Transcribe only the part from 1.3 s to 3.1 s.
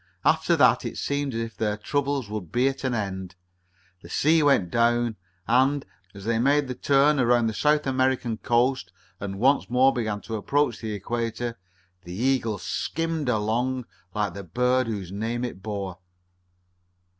as if their troubles would be at an